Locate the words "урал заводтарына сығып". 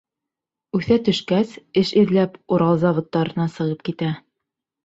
2.57-3.89